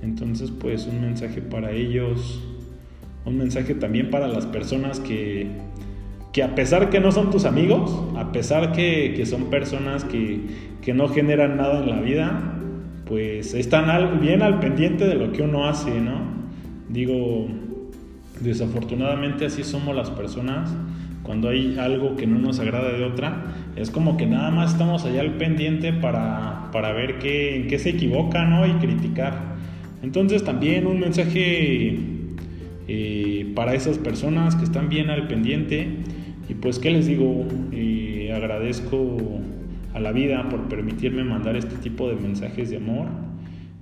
Entonces, 0.02 0.50
pues 0.50 0.87
un 0.87 1.00
mensaje 1.00 1.40
para 1.40 1.73
ellos, 1.73 2.40
un 3.25 3.38
mensaje 3.38 3.75
también 3.75 4.11
para 4.11 4.28
las 4.28 4.47
personas 4.47 5.00
que, 5.00 5.49
que 6.33 6.43
a 6.43 6.55
pesar 6.55 6.90
que 6.90 7.00
no 7.00 7.12
son 7.12 7.31
tus 7.31 7.45
amigos, 7.45 7.90
a 8.17 8.33
pesar 8.33 8.73
que, 8.73 9.14
que 9.17 9.26
son 9.26 9.50
personas 9.50 10.05
que, 10.05 10.40
que, 10.83 10.95
no 10.95 11.09
generan 11.09 11.57
nada 11.57 11.81
en 11.81 11.90
la 11.90 12.00
vida, 12.00 12.55
pues 13.07 13.55
están 13.55 14.21
bien 14.21 14.43
al 14.43 14.61
pendiente 14.61 15.07
de 15.07 15.14
lo 15.14 15.33
que 15.33 15.43
uno 15.43 15.67
hace, 15.67 16.00
¿no? 16.00 16.21
Digo, 16.88 17.49
desafortunadamente 18.40 19.47
así 19.47 19.64
somos 19.64 19.97
las 19.97 20.11
personas. 20.11 20.75
Cuando 21.23 21.50
hay 21.50 21.76
algo 21.78 22.17
que 22.17 22.26
no 22.26 22.38
nos 22.38 22.59
agrada 22.59 22.90
de 22.90 23.05
otra, 23.05 23.45
es 23.76 23.90
como 23.90 24.17
que 24.17 24.25
nada 24.25 24.50
más 24.50 24.73
estamos 24.73 25.05
allá 25.05 25.21
al 25.21 25.33
pendiente 25.33 25.93
para, 25.93 26.71
para 26.73 26.93
ver 26.93 27.19
qué, 27.19 27.57
en 27.57 27.67
qué 27.67 27.78
se 27.78 27.90
equivoca, 27.90 28.45
¿no? 28.47 28.67
Y 28.67 28.73
criticar. 28.75 29.57
Entonces 30.02 30.45
también 30.45 30.87
un 30.87 31.00
mensaje 31.00 31.99
eh, 32.87 33.52
para 33.55 33.75
esas 33.75 33.99
personas 33.99 34.57
que 34.57 34.64
están 34.64 34.88
bien 34.88 35.11
al 35.11 35.28
pendiente. 35.28 35.88
Y 36.49 36.55
pues 36.55 36.78
qué 36.78 36.90
les 36.90 37.07
digo, 37.07 37.47
eh, 37.73 38.33
agradezco 38.35 39.17
a 39.93 40.00
la 40.00 40.12
vida 40.12 40.49
por 40.49 40.69
permitirme 40.69 41.25
mandar 41.25 41.57
este 41.57 41.76
tipo 41.76 42.09
de 42.09 42.17
mensajes 42.17 42.71
de 42.71 42.76
amor. 42.76 43.07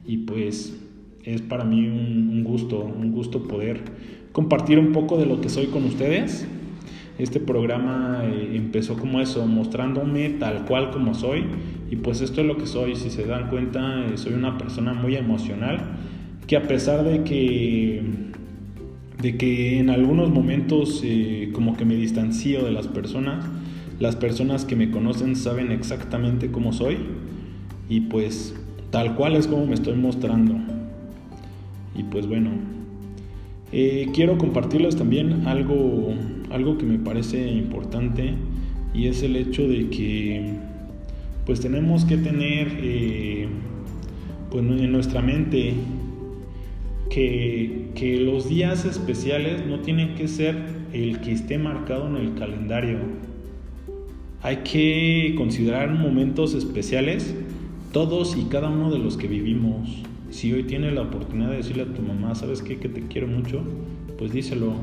Y 0.04 0.18
pues 0.18 0.80
es 1.24 1.42
para 1.42 1.64
mí 1.64 1.86
un, 1.86 2.30
un 2.32 2.44
gusto, 2.44 2.80
un 2.80 3.12
gusto 3.12 3.46
poder 3.46 3.80
compartir 4.32 4.78
un 4.78 4.92
poco 4.92 5.18
de 5.18 5.26
lo 5.26 5.40
que 5.40 5.48
soy 5.48 5.66
con 5.66 5.84
ustedes. 5.84 6.46
Este 7.18 7.40
programa 7.40 8.22
eh, 8.24 8.52
empezó 8.54 8.96
como 8.96 9.20
eso, 9.20 9.46
mostrándome 9.46 10.28
tal 10.30 10.64
cual 10.66 10.90
como 10.90 11.14
soy 11.14 11.44
y 11.90 11.96
pues 11.96 12.20
esto 12.20 12.42
es 12.42 12.46
lo 12.46 12.58
que 12.58 12.66
soy, 12.66 12.94
si 12.96 13.10
se 13.10 13.24
dan 13.24 13.48
cuenta, 13.48 14.04
soy 14.16 14.34
una 14.34 14.58
persona 14.58 14.92
muy 14.92 15.16
emocional 15.16 15.80
que 16.46 16.56
a 16.56 16.62
pesar 16.62 17.04
de 17.04 17.24
que, 17.24 18.02
de 19.20 19.36
que 19.36 19.78
en 19.78 19.90
algunos 19.90 20.30
momentos 20.30 21.00
eh, 21.04 21.50
como 21.52 21.76
que 21.76 21.84
me 21.84 21.96
distancio 21.96 22.64
de 22.64 22.70
las 22.70 22.86
personas, 22.86 23.44
las 23.98 24.14
personas 24.14 24.64
que 24.64 24.76
me 24.76 24.90
conocen 24.90 25.36
saben 25.36 25.72
exactamente 25.72 26.50
cómo 26.50 26.72
soy 26.72 26.98
y 27.88 28.02
pues 28.02 28.54
tal 28.90 29.14
cual 29.14 29.36
es 29.36 29.46
como 29.46 29.66
me 29.66 29.74
estoy 29.74 29.96
mostrando. 29.96 30.54
Y 31.96 32.02
pues 32.04 32.26
bueno, 32.26 32.50
eh, 33.72 34.10
quiero 34.14 34.38
compartirles 34.38 34.96
también 34.96 35.46
algo, 35.46 36.14
algo 36.56 36.78
que 36.78 36.86
me 36.86 36.98
parece 36.98 37.50
importante 37.52 38.34
y 38.92 39.06
es 39.06 39.22
el 39.22 39.36
hecho 39.36 39.68
de 39.68 39.88
que 39.88 40.54
pues 41.44 41.60
tenemos 41.60 42.04
que 42.04 42.16
tener 42.16 42.68
eh, 42.80 43.46
pues 44.50 44.64
en 44.64 44.90
nuestra 44.90 45.22
mente 45.22 45.74
que, 47.08 48.20
los 48.20 48.48
días 48.48 48.84
especiales 48.84 49.66
no 49.66 49.80
tienen 49.80 50.14
que 50.14 50.28
ser 50.28 50.56
el 50.92 51.20
que 51.20 51.32
esté 51.32 51.58
marcado 51.58 52.08
en 52.08 52.16
el 52.16 52.34
calendario. 52.34 52.98
Hay 54.42 54.58
que 54.58 55.34
considerar 55.36 55.90
momentos 55.90 56.54
especiales, 56.54 57.34
todos 57.92 58.36
y 58.36 58.44
cada 58.44 58.68
uno 58.68 58.90
de 58.90 58.98
los 58.98 59.16
que 59.16 59.28
vivimos. 59.28 60.02
Si 60.30 60.52
hoy 60.52 60.64
tienes 60.64 60.92
la 60.92 61.02
oportunidad 61.02 61.50
de 61.50 61.56
decirle 61.58 61.84
a 61.84 61.94
tu 61.94 62.02
mamá, 62.02 62.34
¿sabes 62.34 62.62
qué? 62.62 62.78
Que 62.78 62.88
te 62.88 63.02
quiero 63.02 63.28
mucho, 63.28 63.62
pues 64.18 64.32
díselo. 64.32 64.74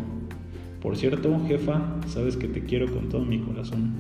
Por 0.83 0.95
cierto, 0.97 1.35
jefa, 1.47 1.99
sabes 2.05 2.37
que 2.37 2.47
te 2.47 2.65
quiero 2.65 2.93
con 2.93 3.09
todo 3.09 3.25
mi 3.25 3.39
corazón. 3.39 3.93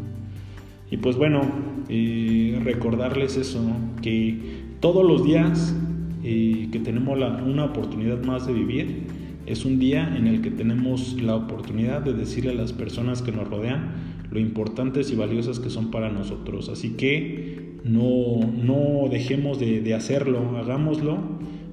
Y 0.91 0.97
pues 0.97 1.15
bueno, 1.15 1.41
eh, 1.89 2.59
recordarles 2.63 3.37
eso, 3.37 3.59
que 4.03 4.37
todos 4.79 5.03
los 5.03 5.23
días 5.23 5.75
que 6.23 6.79
tenemos 6.79 7.19
una 7.45 7.65
oportunidad 7.65 8.23
más 8.23 8.47
de 8.47 8.53
vivir. 8.53 9.03
Es 9.45 9.65
un 9.65 9.77
día 9.77 10.15
en 10.15 10.27
el 10.27 10.41
que 10.41 10.51
tenemos 10.51 11.21
la 11.21 11.35
oportunidad 11.35 12.01
de 12.01 12.13
decirle 12.13 12.51
a 12.51 12.55
las 12.55 12.71
personas 12.71 13.21
que 13.21 13.33
nos 13.33 13.47
rodean 13.47 13.91
lo 14.31 14.39
importantes 14.39 15.11
y 15.11 15.15
valiosas 15.15 15.59
que 15.59 15.69
son 15.69 15.91
para 15.91 16.09
nosotros. 16.09 16.69
Así 16.69 16.91
que 16.91 17.73
no, 17.83 18.39
no 18.39 19.09
dejemos 19.09 19.59
de, 19.59 19.81
de 19.81 19.93
hacerlo, 19.93 20.57
hagámoslo 20.57 21.17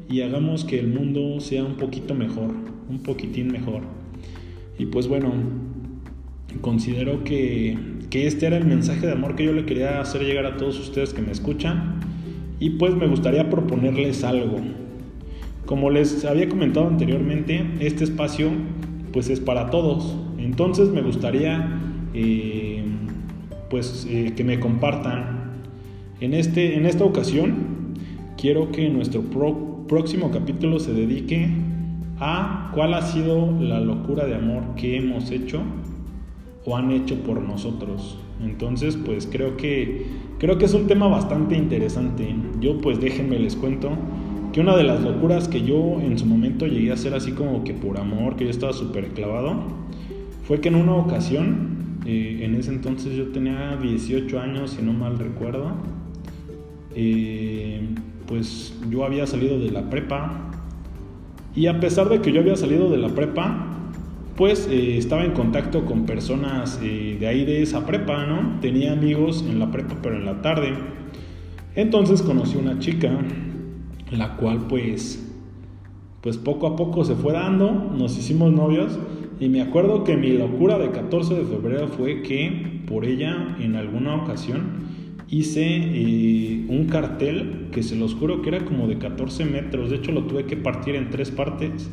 y 0.09 0.23
hagamos 0.23 0.65
que 0.65 0.81
el 0.81 0.89
mundo 0.89 1.39
sea 1.39 1.63
un 1.63 1.77
poquito 1.77 2.17
mejor, 2.17 2.51
un 2.89 2.99
poquitín 3.05 3.53
mejor. 3.53 4.00
Y 4.81 4.87
pues 4.87 5.09
bueno, 5.09 5.31
considero 6.63 7.23
que, 7.23 7.77
que 8.09 8.27
este 8.27 8.47
era 8.47 8.57
el 8.57 8.65
mensaje 8.65 9.07
de 9.07 9.13
amor 9.13 9.37
que 9.37 9.45
yo 9.45 9.53
le 9.53 9.67
quería 9.67 10.01
hacer 10.01 10.23
llegar 10.23 10.47
a 10.47 10.57
todos 10.57 10.81
ustedes 10.81 11.13
que 11.13 11.21
me 11.21 11.33
escuchan. 11.33 12.01
Y 12.61 12.71
pues 12.71 12.95
me 12.95 13.07
gustaría 13.07 13.51
proponerles 13.51 14.25
algo. 14.25 14.57
Como 15.67 15.91
les 15.91 16.25
había 16.25 16.49
comentado 16.49 16.89
anteriormente, 16.89 17.63
este 17.81 18.05
espacio 18.05 18.53
pues 19.13 19.29
es 19.29 19.39
para 19.39 19.69
todos. 19.69 20.17
Entonces 20.39 20.89
me 20.89 21.03
gustaría 21.03 21.79
eh, 22.15 22.83
pues 23.69 24.07
eh, 24.09 24.33
que 24.35 24.45
me 24.45 24.61
compartan. 24.61 25.61
En, 26.23 26.33
este, 26.33 26.79
en 26.79 26.87
esta 26.87 27.05
ocasión 27.05 27.97
quiero 28.39 28.73
que 28.73 28.89
nuestro 28.89 29.21
próximo 29.87 30.31
capítulo 30.31 30.79
se 30.81 30.95
dedique 30.95 31.51
a 32.21 32.71
cuál 32.75 32.95
ha 32.95 33.03
sido 33.03 33.51
la 33.61 33.81
locura 33.81 34.27
de 34.27 34.35
amor 34.35 34.75
que 34.77 34.97
hemos 34.97 35.31
hecho 35.31 35.63
o 36.65 36.77
han 36.77 36.91
hecho 36.91 37.17
por 37.23 37.41
nosotros. 37.41 38.19
Entonces, 38.43 38.97
pues 38.97 39.27
creo 39.31 39.57
que 39.57 40.07
creo 40.39 40.59
que 40.59 40.67
es 40.67 40.75
un 40.75 40.87
tema 40.87 41.09
bastante 41.09 41.57
interesante. 41.57 42.35
Yo 42.61 42.79
pues 42.79 43.01
déjenme 43.01 43.39
les 43.39 43.57
cuento 43.57 43.91
que 44.53 44.61
una 44.61 44.77
de 44.77 44.85
las 44.85 45.01
locuras 45.01 45.49
que 45.49 45.63
yo 45.63 46.01
en 46.01 46.19
su 46.19 46.27
momento 46.27 46.67
llegué 46.67 46.91
a 46.91 46.95
hacer 46.95 47.15
así 47.15 47.33
como 47.33 47.65
que 47.65 47.73
por 47.73 47.99
amor, 47.99 48.37
que 48.37 48.45
yo 48.45 48.51
estaba 48.51 48.73
súper 48.73 49.09
clavado, 49.09 49.55
fue 50.45 50.61
que 50.61 50.69
en 50.69 50.75
una 50.75 50.97
ocasión, 50.97 52.01
eh, 52.05 52.41
en 52.43 52.55
ese 52.55 52.71
entonces 52.71 53.15
yo 53.15 53.29
tenía 53.29 53.77
18 53.77 54.41
años, 54.41 54.73
si 54.73 54.83
no 54.83 54.93
mal 54.93 55.19
recuerdo, 55.19 55.73
eh, 56.95 57.81
pues 58.27 58.75
yo 58.91 59.05
había 59.05 59.27
salido 59.27 59.59
de 59.59 59.71
la 59.71 59.89
prepa 59.89 60.50
y 61.55 61.67
a 61.67 61.81
pesar 61.81 62.09
de 62.09 62.21
que 62.21 62.33
yo 62.33 62.41
había 62.41 62.57
salido 62.57 62.91
de 62.91 62.99
la 62.99 63.09
prepa, 63.09 63.67
pues 64.37 64.69
eh, 64.71 64.97
estaba 64.97 65.25
en 65.25 65.33
contacto 65.33 65.85
con 65.85 66.07
personas 66.07 66.81
eh, 66.83 67.17
de 67.19 67.27
ahí 67.27 67.45
de 67.45 67.63
esa 67.63 67.85
prepa, 67.85 68.25
¿no? 68.25 68.61
Tenía 68.61 68.93
amigos 68.93 69.45
en 69.49 69.59
la 69.59 69.71
prepa, 69.71 69.97
pero 70.03 70.17
en 70.17 70.25
la 70.25 70.41
tarde. 70.41 70.73
Entonces 71.75 72.23
conocí 72.23 72.57
una 72.57 72.79
chica, 72.79 73.11
la 74.11 74.37
cual 74.37 74.67
pues, 74.69 75.27
pues 76.21 76.37
poco 76.37 76.67
a 76.67 76.77
poco 76.77 77.05
se 77.05 77.15
fue 77.15 77.33
dando, 77.33 77.71
nos 77.97 78.17
hicimos 78.17 78.53
novios 78.53 78.99
y 79.39 79.49
me 79.49 79.63
acuerdo 79.63 80.05
que 80.05 80.17
mi 80.17 80.33
locura 80.33 80.79
de 80.79 80.91
14 80.91 81.35
de 81.35 81.45
febrero 81.45 81.89
fue 81.89 82.23
que 82.23 82.83
por 82.87 83.05
ella 83.05 83.57
en 83.61 83.77
alguna 83.77 84.17
ocasión 84.17 84.90
hice 85.31 85.65
eh, 85.65 86.65
un 86.69 86.87
cartel 86.87 87.69
que 87.71 87.83
se 87.83 87.95
los 87.95 88.15
juro 88.15 88.43
que 88.43 88.49
era 88.49 88.65
como 88.65 88.89
de 88.89 88.99
14 88.99 89.45
metros, 89.45 89.91
de 89.91 89.97
hecho 89.97 90.13
lo 90.13 90.25
tuve 90.25 90.45
que 90.45 90.57
partir 90.57 90.97
en 90.97 91.11
tres 91.11 91.31
partes 91.31 91.89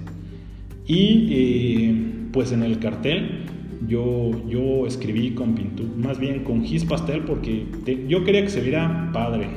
y 0.88 1.91
pues 2.32 2.51
en 2.51 2.63
el 2.63 2.79
cartel 2.79 3.44
yo, 3.88 4.32
yo 4.50 4.88
escribí 4.88 5.32
con 5.32 5.53
pintura, 5.53 5.89
más 5.98 6.20
bien 6.20 6.44
con 6.44 6.63
gis 6.63 6.86
pastel 6.86 7.22
porque 7.22 7.65
yo 8.08 8.24
quería 8.24 8.41
que 8.41 8.50
se 8.50 8.62
viera 8.62 9.12
padre. 9.13 9.48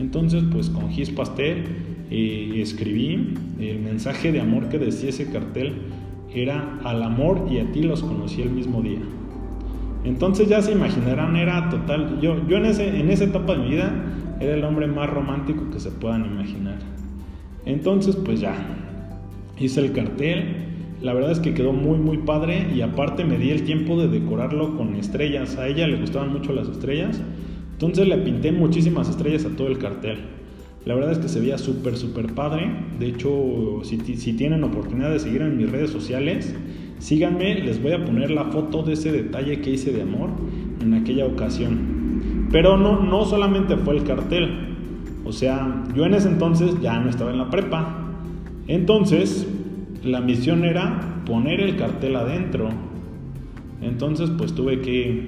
Entonces 0.00 0.42
pues 0.50 0.70
con 0.70 0.90
gis 0.90 1.10
pastel 1.10 1.64
eh, 2.10 2.52
escribí 2.56 3.34
el 3.60 3.80
mensaje 3.80 4.32
de 4.32 4.40
amor 4.40 4.68
que 4.68 4.78
decía 4.78 5.10
ese 5.10 5.30
cartel 5.30 5.74
era 6.34 6.80
al 6.84 7.02
amor 7.02 7.48
y 7.50 7.58
a 7.58 7.70
ti 7.70 7.82
los 7.82 8.02
conocí 8.02 8.42
el 8.42 8.50
mismo 8.50 8.80
día. 8.82 9.00
Entonces 10.04 10.48
ya 10.48 10.60
se 10.60 10.72
imaginarán, 10.72 11.36
era 11.36 11.70
total, 11.70 12.20
yo, 12.20 12.46
yo 12.46 12.58
en, 12.58 12.66
ese, 12.66 13.00
en 13.00 13.10
esa 13.10 13.24
etapa 13.24 13.54
de 13.54 13.62
mi 13.62 13.70
vida 13.70 13.92
era 14.40 14.54
el 14.54 14.64
hombre 14.64 14.86
más 14.86 15.08
romántico 15.08 15.70
que 15.70 15.80
se 15.80 15.90
puedan 15.90 16.26
imaginar. 16.26 16.78
Entonces 17.64 18.16
pues 18.16 18.40
ya, 18.40 18.54
hice 19.58 19.80
el 19.80 19.92
cartel, 19.92 20.64
la 21.04 21.12
verdad 21.12 21.32
es 21.32 21.40
que 21.40 21.52
quedó 21.52 21.72
muy 21.72 21.98
muy 21.98 22.18
padre 22.18 22.66
y 22.74 22.80
aparte 22.80 23.24
me 23.24 23.36
di 23.36 23.50
el 23.50 23.64
tiempo 23.64 24.00
de 24.00 24.08
decorarlo 24.08 24.76
con 24.76 24.94
estrellas. 24.94 25.56
A 25.58 25.68
ella 25.68 25.86
le 25.86 25.96
gustaban 25.96 26.32
mucho 26.32 26.54
las 26.54 26.66
estrellas. 26.68 27.20
Entonces 27.72 28.08
le 28.08 28.16
pinté 28.18 28.52
muchísimas 28.52 29.10
estrellas 29.10 29.44
a 29.44 29.50
todo 29.50 29.68
el 29.68 29.76
cartel. 29.76 30.18
La 30.86 30.94
verdad 30.94 31.12
es 31.12 31.18
que 31.18 31.28
se 31.28 31.40
veía 31.40 31.58
súper, 31.58 31.96
súper 31.96 32.32
padre. 32.34 32.70
De 32.98 33.06
hecho, 33.06 33.80
si, 33.82 33.98
si, 33.98 34.32
tienen 34.34 34.64
oportunidad 34.64 35.10
de 35.10 35.18
seguir 35.18 35.42
en 35.42 35.56
mis 35.56 35.70
redes 35.70 35.90
sociales, 35.90 36.54
síganme. 36.98 37.54
Les 37.56 37.82
voy 37.82 37.92
a 37.92 38.04
poner 38.04 38.30
la 38.30 38.44
foto 38.44 38.82
de 38.82 38.94
ese 38.94 39.12
detalle 39.12 39.60
que 39.60 39.70
hice 39.70 39.92
de 39.92 40.02
amor 40.02 40.30
en 40.80 40.94
aquella 40.94 41.26
ocasión. 41.26 42.48
Pero 42.50 42.76
no, 42.76 43.02
no 43.02 43.24
solamente 43.24 43.76
fue 43.76 43.96
el 43.96 44.04
cartel. 44.04 44.50
O 45.24 45.32
sea, 45.32 45.84
yo 45.94 46.04
en 46.04 46.14
ese 46.14 46.28
entonces 46.28 46.80
ya 46.80 46.98
no 47.00 47.10
estaba 47.10 47.30
en 47.30 47.38
la 47.38 47.50
prepa. 47.50 47.98
Entonces, 48.68 49.46
la 50.02 50.20
misión 50.20 50.64
era 50.64 51.22
poner 51.26 51.60
el 51.60 51.76
cartel 51.76 52.16
adentro. 52.16 52.68
Entonces, 53.80 54.30
pues 54.36 54.54
tuve 54.54 54.80
que 54.80 55.26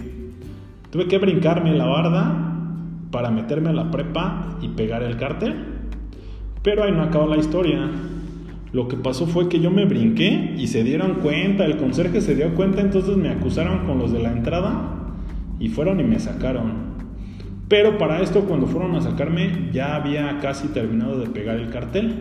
tuve 0.90 1.08
que 1.08 1.18
brincarme 1.18 1.75
la 1.75 1.87
barda 1.87 2.46
para 3.11 3.30
meterme 3.30 3.70
a 3.70 3.73
la 3.73 3.90
prepa 3.90 4.58
y 4.61 4.68
pegar 4.68 5.02
el 5.02 5.16
cartel. 5.16 5.54
Pero 6.62 6.85
ahí 6.85 6.92
no 6.92 7.02
acabó 7.02 7.26
la 7.26 7.38
historia. 7.38 7.90
Lo 8.73 8.88
que 8.88 8.96
pasó 8.96 9.26
fue 9.26 9.49
que 9.49 9.61
yo 9.61 9.70
me 9.70 9.85
brinqué 9.85 10.54
y 10.56 10.66
se 10.66 10.82
dieron 10.82 11.16
cuenta, 11.16 11.64
el 11.64 11.76
conserje 11.76 12.20
se 12.20 12.35
dio 12.35 12.54
cuenta, 12.54 12.80
entonces 12.80 13.16
me 13.16 13.28
acusaron 13.28 13.87
con 13.87 13.99
los 13.99 14.12
de 14.12 14.18
la 14.18 14.32
entrada 14.32 15.14
y 15.61 15.68
fueron 15.68 16.00
y 16.00 16.04
me 16.04 16.18
sacaron. 16.18 16.96
Pero 17.68 17.99
para 17.99 18.20
esto 18.20 18.42
cuando 18.42 18.66
fueron 18.66 18.94
a 18.94 19.00
sacarme 19.00 19.70
ya 19.73 19.96
había 19.96 20.38
casi 20.40 20.68
terminado 20.68 21.18
de 21.18 21.28
pegar 21.28 21.56
el 21.56 21.70
cartel. 21.70 22.14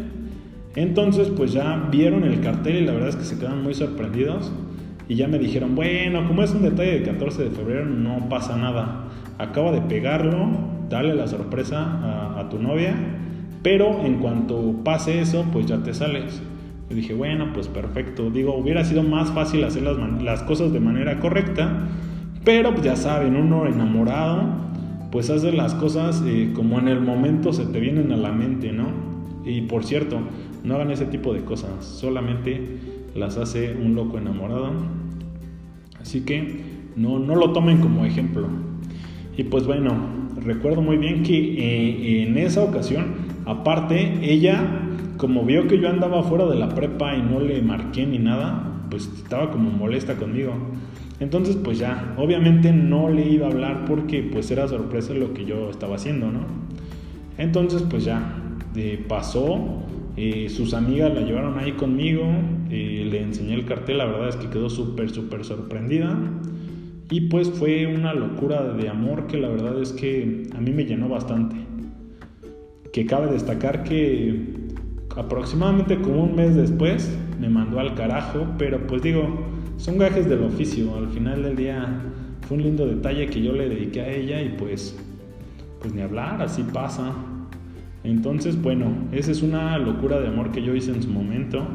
Entonces 0.75 1.29
pues 1.29 1.51
ya 1.53 1.87
vieron 1.91 2.23
el 2.23 2.41
cartel 2.41 2.77
y 2.77 2.85
la 2.85 2.93
verdad 2.93 3.09
es 3.09 3.15
que 3.15 3.23
se 3.23 3.37
quedaron 3.37 3.63
muy 3.63 3.73
sorprendidos 3.73 4.51
y 5.07 5.15
ya 5.15 5.27
me 5.27 5.37
dijeron, 5.37 5.75
bueno, 5.75 6.27
como 6.27 6.41
es 6.41 6.51
un 6.51 6.63
detalle 6.63 6.99
de 6.99 7.03
14 7.03 7.43
de 7.43 7.49
febrero 7.51 7.85
no 7.85 8.27
pasa 8.29 8.55
nada. 8.57 9.09
Acaba 9.37 9.71
de 9.71 9.81
pegarlo, 9.81 10.47
dale 10.89 11.13
la 11.15 11.27
sorpresa 11.27 11.81
a, 11.81 12.39
a 12.39 12.49
tu 12.49 12.59
novia, 12.59 12.95
pero 13.65 14.05
en 14.05 14.19
cuanto 14.19 14.75
pase 14.83 15.21
eso 15.21 15.43
pues 15.51 15.65
ya 15.65 15.81
te 15.81 15.91
sales. 15.95 16.39
Yo 16.87 16.95
dije, 16.95 17.15
bueno, 17.15 17.51
pues 17.51 17.67
perfecto. 17.67 18.29
Digo, 18.29 18.53
hubiera 18.55 18.85
sido 18.85 19.01
más 19.01 19.31
fácil 19.31 19.63
hacer 19.63 19.81
las, 19.81 20.43
cosas 20.43 20.71
de 20.71 20.79
manera 20.79 21.19
correcta, 21.19 21.87
pero 22.43 22.73
pues 22.73 22.83
ya 22.83 22.95
saben, 22.95 23.35
uno 23.35 23.65
enamorado 23.65 24.43
pues 25.11 25.31
haces 25.31 25.55
las 25.55 25.73
cosas 25.73 26.21
eh, 26.27 26.51
como 26.53 26.77
en 26.77 26.89
el 26.89 27.01
momento 27.01 27.53
se 27.53 27.65
te 27.65 27.79
vienen 27.79 28.11
a 28.11 28.17
la 28.17 28.31
mente, 28.31 28.71
¿no? 28.71 28.85
Y 29.43 29.61
por 29.61 29.83
cierto, 29.83 30.19
no 30.63 30.75
hagan 30.75 30.91
ese 30.91 31.07
tipo 31.07 31.33
de 31.33 31.43
cosas, 31.43 31.83
solamente 31.83 32.61
las 33.15 33.37
hace 33.37 33.75
un 33.75 33.95
loco 33.95 34.19
enamorado. 34.19 34.73
Así 35.99 36.21
que 36.21 36.61
no, 36.95 37.17
no 37.17 37.33
lo 37.35 37.51
tomen 37.51 37.79
como 37.79 38.05
ejemplo. 38.05 38.47
Y 39.35 39.45
pues 39.45 39.65
bueno, 39.65 39.95
recuerdo 40.39 40.83
muy 40.83 40.97
bien 40.97 41.23
que 41.23 41.33
eh, 41.33 42.23
en 42.27 42.37
esa 42.37 42.61
ocasión, 42.61 43.24
aparte, 43.45 44.19
ella, 44.21 44.89
como 45.17 45.45
vio 45.45 45.67
que 45.67 45.79
yo 45.79 45.89
andaba 45.89 46.23
fuera 46.23 46.45
de 46.45 46.55
la 46.55 46.69
prepa 46.69 47.15
y 47.15 47.21
no 47.21 47.39
le 47.39 47.61
marqué 47.61 48.05
ni 48.05 48.19
nada, 48.19 48.87
pues 48.89 49.09
estaba 49.17 49.51
como 49.51 49.71
molesta 49.71 50.15
conmigo. 50.15 50.53
Entonces, 51.19 51.55
pues 51.55 51.79
ya, 51.79 52.13
obviamente 52.17 52.73
no 52.73 53.09
le 53.09 53.29
iba 53.29 53.47
a 53.47 53.49
hablar 53.49 53.85
porque 53.85 54.21
pues 54.21 54.51
era 54.51 54.67
sorpresa 54.67 55.13
lo 55.13 55.33
que 55.33 55.45
yo 55.45 55.69
estaba 55.69 55.95
haciendo, 55.95 56.31
¿no? 56.31 56.41
Entonces, 57.37 57.83
pues 57.89 58.03
ya, 58.03 58.37
eh, 58.75 59.03
pasó, 59.07 59.83
eh, 60.17 60.49
sus 60.49 60.73
amigas 60.73 61.13
la 61.13 61.21
llevaron 61.21 61.57
ahí 61.59 61.73
conmigo, 61.73 62.23
eh, 62.69 63.07
le 63.09 63.21
enseñé 63.21 63.53
el 63.53 63.65
cartel, 63.65 63.97
la 63.97 64.05
verdad 64.05 64.29
es 64.29 64.35
que 64.35 64.49
quedó 64.49 64.69
súper, 64.69 65.09
súper 65.09 65.45
sorprendida. 65.45 66.17
Y 67.09 67.21
pues 67.21 67.49
fue 67.51 67.85
una 67.85 68.13
locura 68.13 68.63
de 68.63 68.89
amor 68.89 69.27
que 69.27 69.37
la 69.37 69.49
verdad 69.49 69.79
es 69.81 69.93
que 69.93 70.47
a 70.55 70.59
mí 70.59 70.71
me 70.71 70.85
llenó 70.85 71.07
bastante. 71.07 71.55
Que 72.95 73.05
cabe 73.05 73.29
destacar 73.29 73.83
que 73.83 74.39
aproximadamente 75.17 75.99
como 75.99 76.23
un 76.23 76.33
mes 76.33 76.55
después 76.55 77.13
me 77.41 77.49
mandó 77.49 77.81
al 77.81 77.93
carajo, 77.93 78.47
pero 78.57 78.87
pues 78.87 79.01
digo, 79.01 79.37
son 79.75 79.97
gajes 79.97 80.29
del 80.29 80.43
oficio. 80.43 80.95
Al 80.95 81.09
final 81.09 81.43
del 81.43 81.57
día 81.57 81.89
fue 82.47 82.55
un 82.55 82.63
lindo 82.63 82.87
detalle 82.87 83.27
que 83.27 83.41
yo 83.41 83.51
le 83.51 83.67
dediqué 83.67 83.99
a 83.99 84.09
ella 84.09 84.41
y 84.41 84.55
pues, 84.57 84.97
pues 85.81 85.93
ni 85.93 86.03
hablar, 86.03 86.41
así 86.41 86.63
pasa. 86.63 87.11
Entonces, 88.05 88.61
bueno, 88.61 88.85
esa 89.11 89.31
es 89.31 89.41
una 89.41 89.77
locura 89.77 90.21
de 90.21 90.29
amor 90.29 90.53
que 90.53 90.63
yo 90.63 90.73
hice 90.73 90.91
en 90.91 91.03
su 91.03 91.09
momento. 91.09 91.67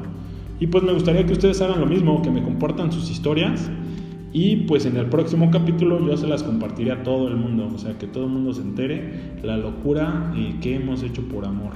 Y 0.58 0.68
pues 0.68 0.82
me 0.84 0.94
gustaría 0.94 1.26
que 1.26 1.34
ustedes 1.34 1.60
hagan 1.60 1.80
lo 1.80 1.86
mismo, 1.86 2.22
que 2.22 2.30
me 2.30 2.42
compartan 2.42 2.92
sus 2.92 3.10
historias. 3.10 3.70
Y 4.32 4.56
pues 4.56 4.86
en 4.86 4.96
el 4.96 5.06
próximo 5.06 5.50
capítulo 5.50 6.06
yo 6.06 6.16
se 6.16 6.26
las 6.26 6.42
compartiré 6.42 6.92
a 6.92 7.02
todo 7.02 7.28
el 7.28 7.36
mundo, 7.36 7.68
o 7.74 7.78
sea, 7.78 7.98
que 7.98 8.06
todo 8.06 8.24
el 8.24 8.30
mundo 8.30 8.52
se 8.52 8.62
entere 8.62 9.32
la 9.42 9.56
locura 9.56 10.32
eh, 10.36 10.56
que 10.60 10.76
hemos 10.76 11.02
hecho 11.02 11.22
por 11.22 11.44
amor. 11.44 11.72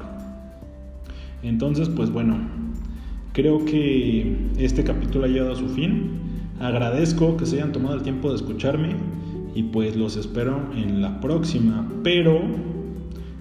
Entonces, 1.43 1.89
pues 1.89 2.11
bueno, 2.11 2.39
Creo 3.35 3.65
que 3.65 4.37
este 4.59 4.85
capítulo 4.85 5.25
ha 5.25 5.29
llegado 5.29 5.55
a 5.55 5.57
su 5.57 5.69
fin. 5.69 6.21
Agradezco 6.61 7.37
que 7.37 7.47
se 7.47 7.57
hayan 7.57 7.73
tomado 7.73 7.97
el 7.97 8.03
tiempo 8.03 8.29
de 8.31 8.37
escucharme 8.37 8.95
y 9.57 9.65
pues 9.65 9.97
los 9.97 10.17
espero 10.17 10.61
en 10.77 11.03
la 11.03 11.21
próxima. 11.21 11.85
Pero 12.05 12.43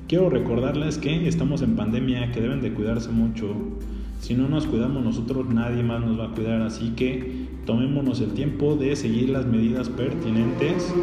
quiero 0.08 0.32
recordarles 0.32 0.98
que 0.98 1.28
estamos 1.28 1.62
en 1.62 1.76
pandemia, 1.76 2.32
que 2.32 2.42
deben 2.42 2.64
de 2.64 2.74
cuidarse 2.74 3.12
mucho. 3.12 3.56
Si 4.24 4.36
no 4.36 4.48
nos 4.48 4.68
cuidamos 4.68 5.04
nosotros, 5.04 5.50
nadie 5.50 5.84
más 5.84 6.00
nos 6.00 6.18
va 6.18 6.28
a 6.28 6.30
cuidar. 6.30 6.62
Así 6.62 6.94
que 6.96 7.46
tomémonos 7.66 8.22
el 8.22 8.32
tiempo 8.32 8.78
de 8.78 8.96
seguir 8.96 9.28
las 9.32 9.46
medidas 9.46 9.90
pertinentes 9.90 10.94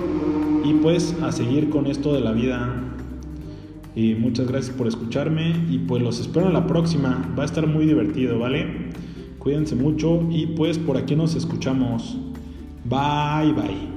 y 0.65 0.73
pues 0.81 1.15
a 1.21 1.31
seguir 1.31 1.69
con 1.69 1.87
esto 1.87 2.15
de 2.15 2.21
la 2.21 2.33
vida 2.33 2.83
y 3.95 4.15
muchas 4.15 4.49
gracias 4.49 4.75
por 4.75 4.87
escucharme 4.87 5.53
y 5.69 5.81
pues 5.81 6.03
los 6.03 6.19
espero 6.19 6.47
en 6.47 6.55
la 6.55 6.67
próxima. 6.67 7.31
Va 7.39 7.43
a 7.43 7.47
estar 7.47 7.67
muy 7.67 7.85
divertido, 7.85 8.39
¿vale? 8.39 8.89
Cuídense 9.39 9.77
mucho 9.77 10.27
y 10.31 10.47
pues 10.47 10.79
por 10.79 10.97
aquí 10.97 11.15
nos 11.15 11.35
escuchamos. 11.35 12.17
Bye 12.87 13.53
bye. 13.53 13.90